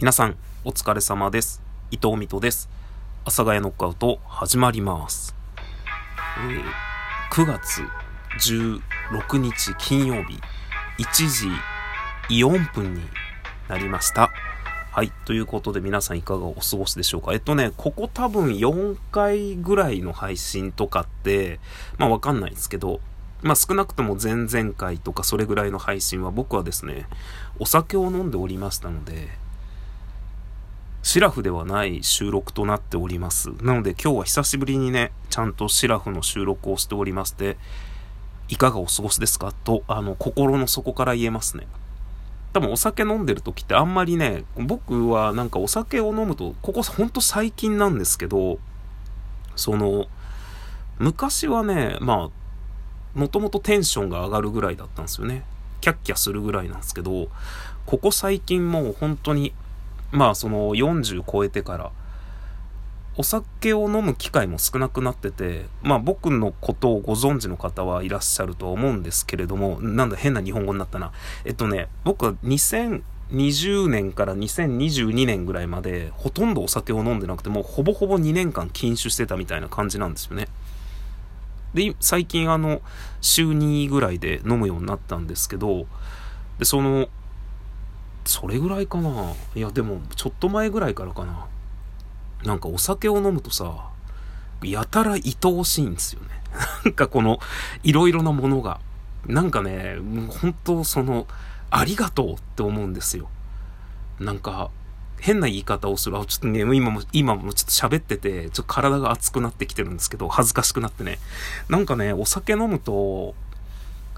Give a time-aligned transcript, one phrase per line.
[0.00, 1.60] 皆さん、お疲れ様です。
[1.90, 2.70] 伊藤美斗です。
[3.24, 5.36] 阿佐ヶ谷ノックアウト、始まります。
[6.38, 6.62] えー
[7.30, 7.82] 9月
[8.40, 10.40] 16日金曜日、
[10.98, 11.58] 1
[12.28, 13.02] 時4分に
[13.68, 14.30] なりました。
[14.90, 15.12] はい。
[15.26, 21.60] ということで皆さんいかがお過ごしでしょうかえっとね、ここ多分4回ぐらいの配信とかって、
[21.98, 23.00] まあわかんないですけど、
[23.42, 27.06] まあ少なくとも前々回とかそれぐらいの配信は僕はですね、
[27.58, 29.28] お酒を飲んでおりましたので、
[31.02, 33.50] シラフではない収録となっております。
[33.62, 37.56] なので今日は久しぶりにね、ちゃんとシラフの収録をしておりまして、
[38.48, 39.52] いかがお過ごしですか？
[39.64, 41.66] と、あの、心の底から言えますね。
[42.52, 48.58] 多分お酒飲んでる時ってあんまりね、僕はなんかお酒を飲むと、ここほんと最近なんですけど、
[49.56, 50.06] その、
[50.98, 55.44] 昔はね、まあ、もともとテンションが上がるぐらいだったんですよね。
[55.80, 57.28] キャッキャするぐらいなんですけど、
[57.86, 59.54] ここ最近もう本当に、
[60.12, 61.92] まあその40超えてから、
[63.16, 71.12] お酒を飲む機会も少なくなってて、まあ僕のことをご存知の方はいらっしゃるとは思うんですけれども、なんだ変な日本語になったな。
[71.44, 80.48] えっとね、僕は2020年から2022年ぐらいまでほとんどお酒を飲んでなくて、もうほぼほぼ2年間禁酒してたみたいな感じなんですよね。
[81.74, 82.80] で、最近あの、
[83.20, 85.86] 週2ぐらいで飲むようになったんですけど、
[86.58, 87.08] で、その、
[88.30, 91.46] それぐらいかないや、でも、ちょっと前ぐらいからかな。
[92.44, 93.90] なんかお酒を飲むとさ、
[94.62, 96.28] やたら愛おしいんですよね。
[96.84, 97.40] なんかこの、
[97.82, 98.78] いろいろなものが。
[99.26, 99.96] なんかね、
[100.40, 101.26] 本当その、
[101.70, 103.28] ありがとうって思うんですよ。
[104.20, 104.70] なんか、
[105.18, 106.16] 変な言い方をする。
[106.16, 111.18] あ、ちょっとね、今も、今もちょっと喋ってて、ちょっと体が熱くなってきてるんですけど、恥ずかしくなってね。
[111.68, 113.34] なんかね、お酒飲むと、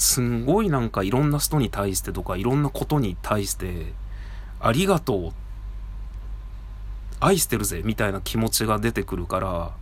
[0.00, 3.92] すんごいなんかいろんな人に対してとか、いろんなことに対して、
[4.58, 5.32] ありがとう、
[7.20, 9.72] 愛してるぜ、みたいな気持ちが出てくるから、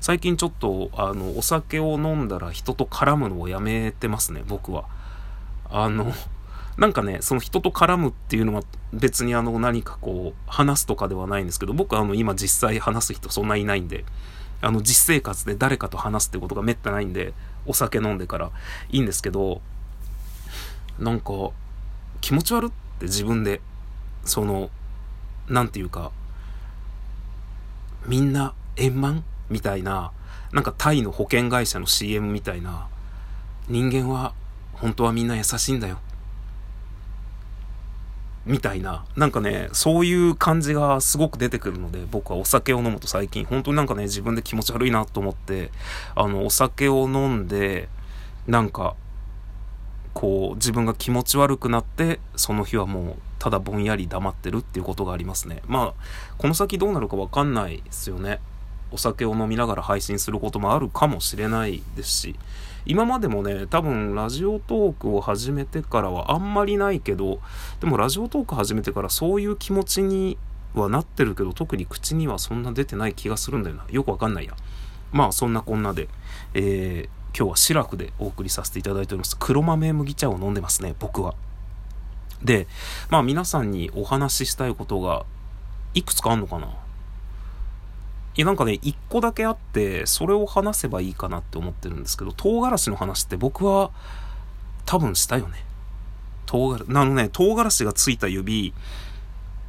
[0.00, 4.84] 最近ちょっと、あの、お酒を飲んだら人と絡むのをやめてますね、僕は。
[5.70, 6.12] あの、
[6.76, 14.04] なんかね、その人と絡むっていうのは別にあの何かこう話すとかではないんですけど、僕はあの今実際話す人そんないないんで、
[14.60, 17.34] あの実生活で誰かと話すってことがめったないんで、
[17.66, 18.50] お酒飲んでから
[18.90, 19.60] いいんですけど、
[20.98, 21.32] なんか
[22.20, 22.68] 気持ち悪っ
[22.98, 23.60] て自分で、
[24.24, 24.70] その、
[25.48, 26.12] 何て言うか、
[28.06, 30.12] みんな円満みたいな、
[30.52, 32.88] なんかタイの保険会社の CM みたいな、
[33.68, 34.34] 人間は
[34.74, 35.98] 本当はみんな優しいんだよ。
[38.44, 45.70] みたいな、なんかね、そういう感じがすごく出てくるので、僕はお酒を飲むと最近、本当になんかね、自分で気持ち悪いなと思って、
[46.16, 47.88] あの、お酒を飲んで、
[48.46, 48.96] なんか、
[50.12, 55.62] こう、自分が気持ち悪くなって、その日はもう、ただぼんやり黙ってるっていうことがありますね。
[55.66, 58.40] まあ、この先どうなるかわかんないですよね。
[58.90, 62.36] お酒を飲みながら配信することもあるかもしれないですし、
[62.84, 67.40] 今までもね、多分ラジオトークを始めてからはあんまりないけど、
[67.80, 70.38] でもラジオトーク始めてからそういう気持ちに
[70.74, 73.84] はなってるけど、特に口にはそんな出てない気がするんだよな。
[73.90, 74.54] よくわかんないや。
[75.12, 76.08] まあそんなこんなで、
[76.54, 79.36] えー、今日はシラフでお送りさせていただいております。
[79.38, 81.34] 黒豆麦茶を飲んでますね、僕は。
[82.42, 82.66] で、
[83.10, 85.24] まあ皆さんにお話ししたいことが
[85.94, 86.68] いくつかあんのかな
[88.34, 93.90] いやなんかね、一個だけあって、それを話せばいいかなって思ってるんですけど、唐辛子の話って僕は
[94.86, 95.64] 多分したよね。
[96.46, 98.72] 唐辛子、あのね、唐辛子がついた指、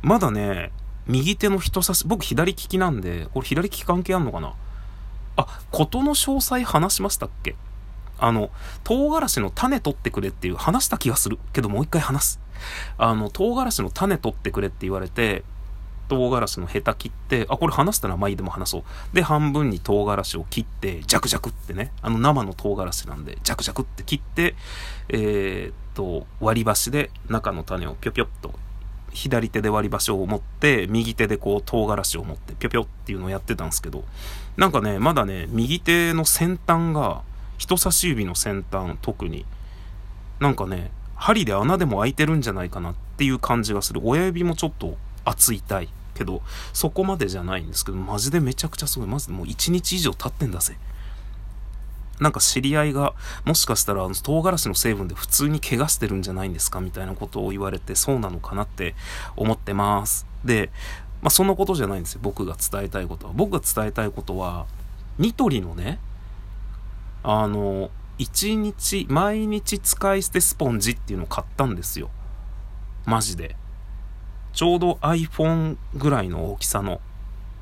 [0.02, 0.72] まだね、
[1.06, 4.54] 右手の人差し、僕左利きなんで、これ左利き関係あんのかな？
[5.36, 7.56] あ、ことの詳細話しましたっけ？
[8.18, 8.50] あの、
[8.86, 11.38] 唐辛子の種取ってくれっていう話した気がする。
[11.52, 12.40] けどもう一回話す。
[12.98, 15.44] あの、唐辛子の種取ってくれって言われて、
[16.14, 18.84] 唐辛子のヘタ切って、あ、これ話したらまあいいでも話そう。
[19.14, 24.56] で、半分に唐辛子を切って、ジャクジャクってね、あの生の唐辛子なんで、ジャクジャクって切って、
[25.10, 28.54] えーっと、割り箸で中の種をぴょぴょっと、
[29.12, 34.04] 左手で割り箸を持って、右手でこう唐辛子を持って、ぴょぴょっていうのをやってたんですけど、
[34.56, 37.22] なんかね、まだね、右手の先端が、
[37.58, 39.46] 人差し指の先端特に、
[40.40, 44.02] なんかね、針で穴でも開いてるんじゃないかなっていう感じがする。
[44.04, 45.90] 親指もちょっと熱いたい。
[46.14, 46.42] けど、
[46.74, 49.08] そこまでじゃないんですけど、マジでめちゃくちゃすごい。
[49.08, 50.78] まずもう1日以上経ってんだぜ。
[52.20, 56.80] なんか知り合いが、もしかしたらあの唐辛子の成分で普通に怪我してるんじゃないんですか？
[56.80, 58.96] みたいなことを言われて、そうなのかなって
[59.36, 60.26] 思ってます。
[60.46, 60.72] で、
[61.22, 62.20] まあそんなことじゃないんですよ。
[62.22, 63.34] 僕が伝えたいことは。
[63.34, 64.68] 僕が伝えたいことは、
[65.18, 66.00] ニトリのね、
[67.24, 67.90] あの、
[68.20, 72.10] 1日、毎日使い捨てスポンジっていうのを買ったんですよ。
[73.06, 73.56] マジで。
[74.54, 77.02] ちょうど iPhone ぐらいの大きさの、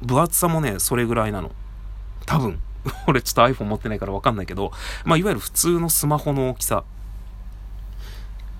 [0.01, 1.51] 分厚さもね、それぐらいなの。
[2.25, 2.59] 多分。
[3.07, 4.71] 俺ちょっと iPhone 持ってないからわかんないけど、
[5.05, 6.83] まあ、いわゆる普通のスマホの大きさ。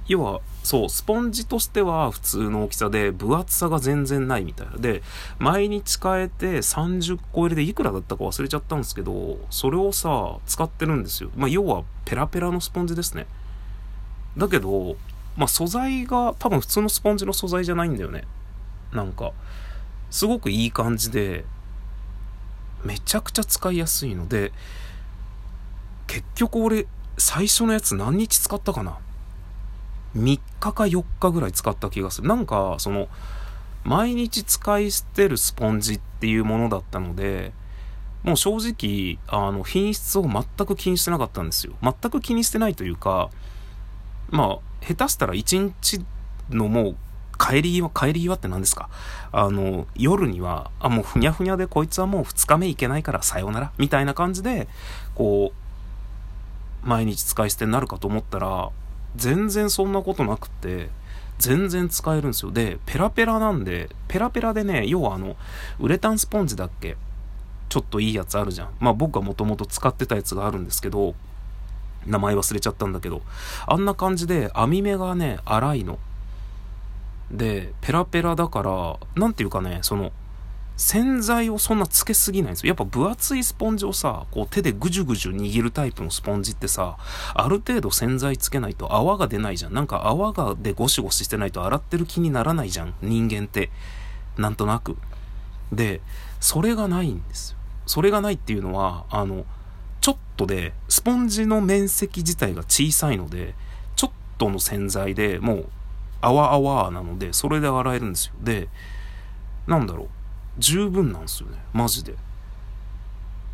[0.08, 4.78] 要は、そう、スポンジとしては普通の大きさで、分厚さが全然ないみたいな。
[4.78, 5.02] で、
[5.40, 11.32] 毎日変えて30個入れでいくらだったか忘れちゃったんですけど、それをさ、使ってるんですよ。
[11.36, 13.26] まあ、要は、ペラペラのスポンジですね。
[14.38, 14.96] だけど、
[15.38, 18.26] まあ、素材が多分普通のスポンジの素材じゃないんだよね。
[18.92, 19.32] なんか、
[20.10, 21.46] すごくいい感じで、
[22.84, 24.52] めちゃくちゃ使いやすいので、
[26.08, 26.88] 結局俺、
[27.18, 28.98] 最初のやつ何日使ったかな
[30.16, 32.28] ？3日か4日ぐらい使った気がする。
[32.28, 33.08] なんか、その、
[33.84, 37.54] 毎日使い捨てるスポンジっていうものだったので、
[38.24, 41.74] もう正直、あの、品質を全く気にしてなかったんですよ。
[41.82, 43.30] 全く気にしてないというか、
[44.30, 46.04] まあ、下手したら1日
[46.50, 46.96] のもう、
[47.40, 48.90] 帰り際、帰り際って何ですか？
[49.32, 54.68] あの、夜には、あ、もうふにゃふにゃでこいつはもう2日目行けないからさようなら、みたいな感じで、
[55.16, 55.52] こ
[56.86, 58.70] う、毎日使い捨てになるかと思ったら、
[59.16, 60.90] 全然そんなことなくって、
[61.40, 62.52] 全然使えるんですよ。
[62.52, 65.36] で、ペラペラなんで、ペラペラでね、要はあの、
[65.80, 66.98] ウレタンスポンジだっけ？
[67.70, 68.70] ちょっといいやつあるじゃん。
[68.80, 71.16] まあ僕がもともと使ってたやつがあるんですけど、
[72.06, 73.22] 名前忘れちゃったんだけど、
[73.68, 76.00] あんな感じで網目がね、粗いの。
[77.32, 80.12] で、ペラペラだから、なんていうかね、その、
[80.78, 82.70] 洗剤をそんなつけすぎないんですよ。
[82.70, 86.98] やっぱ分厚いスポンジをさ、こう手でぐじゅぐじゅ握るタイプのスポンジってさ、
[87.36, 89.74] ある程度洗剤つけないと泡が出ないじゃん。
[89.74, 92.96] なんか泡がでゴシゴシしてないと洗ってる気にならないじゃん。
[93.02, 93.70] 人間って。
[94.38, 94.98] なんとなく。
[95.72, 96.02] で、
[96.40, 97.58] それがないんですよ。
[97.86, 99.46] それがないっていうのは、あの、
[100.02, 103.54] ちょっとで、スポンジの面積自体が小さいので、
[103.96, 105.70] ちょっとの洗剤でもう、
[106.22, 108.34] あわあわなので、それで洗えるんですよ。
[108.42, 108.68] で、
[109.68, 110.08] なんだろう。
[110.58, 111.58] 十分なんですよね。
[111.74, 112.16] マジで。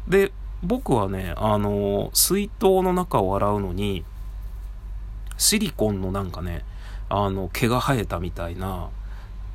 [0.07, 0.31] で、
[0.63, 4.03] 僕はね、あの、水筒の中を洗うのに、
[5.37, 6.63] シリコンのなんかね、
[7.09, 8.89] あの、毛が生えたみたいな、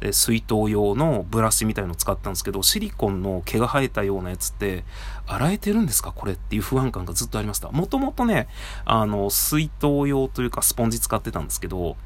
[0.04, 4.84] え水筒用のブラシみたいのを使ったんですけど、シリコンの毛が生えたようなやつって、
[5.26, 6.12] 洗えてるんですか？
[6.12, 7.70] これっていう不安感がずっとありました。
[7.70, 8.48] もともとね、
[8.84, 11.96] あの、水筒用というかスポンジ使ってたんですけど、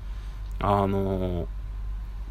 [0.61, 1.49] あの、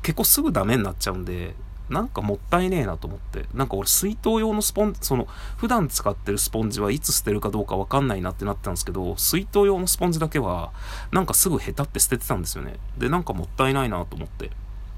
[0.03, 1.55] 結構すぐダメになっちゃうんで、
[1.89, 3.45] なんかもったいねえなと思って。
[3.53, 5.27] なんか俺水筒用のスポンジ、その、
[5.57, 10.71] 普段使ってるスポンジはいつ捨てるかどうかわかんないなってなってたんですけど、水筒用のスポンジだけは、
[11.11, 12.75] なんかすぐ下手って捨ててたんですよね。
[12.97, 14.49] で、なんかもったいないなと思って。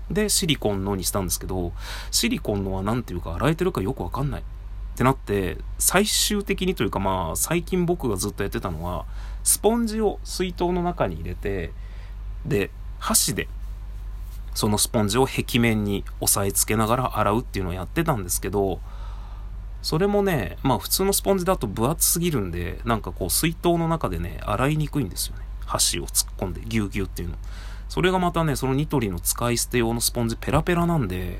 [0.09, 1.73] で、シリコンのにしたんですけど、
[2.11, 4.41] シリコンのは何ていうか洗えてるかよくわかんない。
[4.41, 4.43] っ
[4.97, 9.05] てなって、最終的にというかまあ、最近僕がずっとやってたのは、
[9.43, 11.71] スポンジを水筒の中に入れて、
[12.45, 13.47] で、箸で
[14.57, 18.79] そのスポンジを壁面に押さえつけながら洗うっていうのをやってたんですけど、
[19.83, 25.43] それもね、まあ普通のスポンジだと分厚すぎるんで、なんかこう水筒の中でね、洗いにくいんですよね。
[25.67, 27.35] 箸を突っ込んでギューギューっていうの。
[27.89, 31.39] それがまたね、そのニトリの使い捨て用のスポンジペラペラなんで、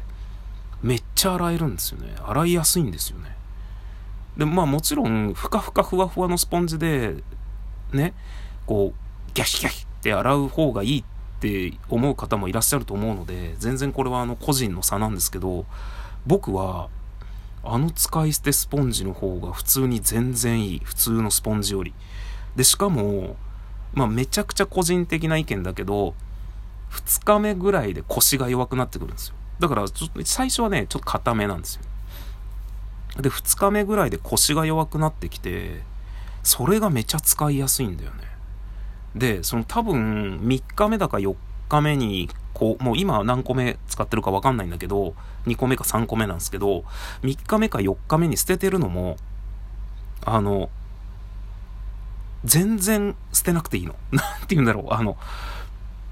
[0.82, 2.16] めっちゃ洗えるんですよね。
[2.26, 3.36] 洗いやすいんですよね。
[4.38, 7.16] で、まあもちろん、ふかふかふわふわのスポンジで、
[7.92, 8.14] ね、
[8.66, 15.66] こう、ギャシギャシって洗う方がいいってって思う方もいらっしゃると思うので、全然これはあの個人の差なんですけど、
[16.26, 16.90] 僕は、
[17.64, 20.80] あの使い捨てスポンジの方が普通に全然いい。
[20.84, 21.94] 普通のスポンジより。
[22.56, 23.36] で、しかも、
[23.94, 26.16] まあめちゃくちゃ個人的な意見だけど、
[26.92, 29.36] 2日目ぐらいで腰が弱くなってくるんですよ。
[29.60, 31.82] だからちょっと最初はね、ちょっと硬めなんですよ。
[33.22, 35.82] で、2日目ぐらいで腰が弱くなってきて、
[36.44, 38.24] それがめちゃ使いやすいんだよね。
[39.16, 41.36] で、その多分3日目だか4
[41.70, 45.16] 日目に、こう、もう今何個目使ってるかわかんないんだけど、
[45.46, 46.84] 2個目か3個目なんですけど、
[47.24, 49.18] 3日目か4日目に捨ててるのも、
[50.24, 50.70] あの、
[52.44, 53.96] 全然捨てなくていいの。
[54.12, 54.94] なんて言うんだろう。
[54.94, 55.18] あの、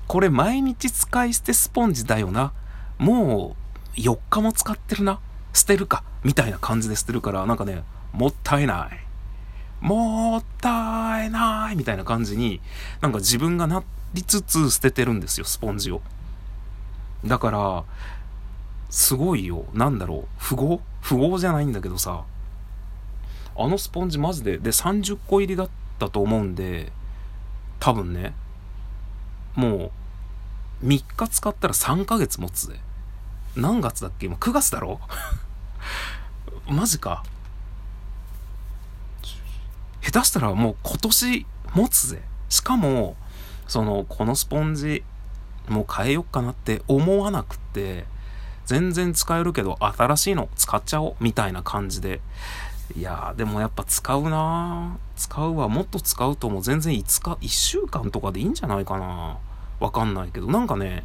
[0.07, 2.53] これ毎日使い捨てスポンジだよな。
[2.97, 3.55] も
[3.95, 5.19] う4日も使ってるな。
[5.53, 6.03] 捨てるか。
[6.23, 7.83] みたいな感じで捨てるから、なんかね、
[8.13, 8.99] もったいない。
[9.81, 12.61] もったいないみたいな感じに、
[13.01, 13.83] なんか自分がな
[14.13, 16.01] りつつ捨ててるんですよ、スポンジを。
[17.25, 17.83] だから、
[18.89, 19.65] すごいよ。
[19.73, 20.27] なんだろう。
[20.37, 22.23] 符号符号じゃないんだけどさ、
[23.57, 25.69] あのスポンジマジで、で、30個入りだっ
[25.99, 26.91] たと思うんで、
[27.79, 28.33] 多分ね、
[29.55, 29.91] も
[30.81, 32.79] う、3日使ったら3ヶ月持つぜ。
[33.55, 34.25] 何月だっけ？
[34.25, 34.99] 今9月だろ？
[36.67, 37.23] マジか。
[40.01, 42.21] 下手したらもう今年持つぜ。
[42.49, 43.15] しかも、
[43.67, 45.03] その、このスポンジ、
[45.67, 48.05] もう変えよっかなって思わなくって、
[48.65, 52.19] 全然使えるけど新しいの使っちゃおうみたいな感じで
[52.93, 59.37] いやーでもやっぱ使うな使うわもっと使うともう全然5日1週間とかでいいんじゃないかな。
[59.79, 60.47] わかんないけど。
[60.47, 61.03] なんかね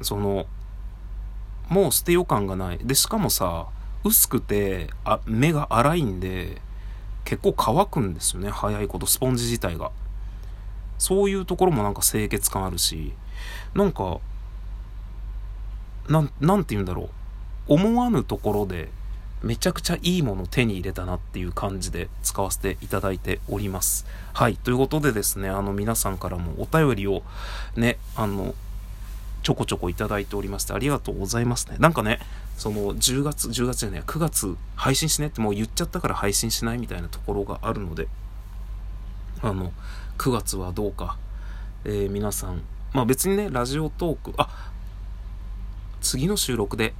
[0.00, 0.46] その
[1.68, 2.78] もう捨てよ感がない。
[2.78, 3.66] でしかもさ
[4.04, 6.62] 薄くてあ目が粗いんで
[7.24, 8.50] 結構乾くんですよね。
[8.50, 9.90] 早いことスポンジ自体が。
[10.98, 13.12] そういうところもなんか清潔感あるし。
[13.74, 14.18] なんか
[16.08, 17.74] なんなんて言うんだろう。
[17.74, 18.90] 思わぬところで
[19.42, 24.06] めちゃくちゃいいもの手に入れたなっていう感じで使わせていただいております。
[24.32, 24.56] はい。
[24.56, 27.22] ということでですね、あの皆さんからもお便りを
[27.76, 28.54] ね、あの、
[29.42, 31.76] ちょこちょこいただいておりましてありがとうございますね。
[31.78, 32.18] なんかね、
[32.56, 38.08] その10月、10月じゃね9月配信しねってもう言っちゃったから配信しないみたいなところがあるので、
[39.40, 39.72] あの、
[40.18, 41.16] 9月はどうか、
[41.84, 44.48] えー、皆さん、まあ別にね、ラジオトーク、あ、
[46.00, 46.94] 次の収録で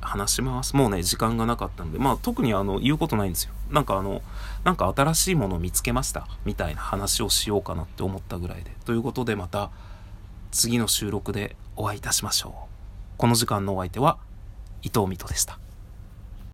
[0.00, 0.76] 話します。
[0.76, 3.52] もうね、時間がなかったんで、まあ特にあの、言うことないんですよ。
[3.70, 4.22] なんかあの、
[4.64, 6.26] なんか新しいものを見つけました。
[6.44, 8.76] みたいな話をしようかなって思ったぐらいで。
[8.84, 9.70] ということでまた、
[10.50, 12.52] 次の収録でお会いいたしましょう。
[13.18, 14.18] この時間のお相手は
[14.82, 15.58] 伊藤美斗でした。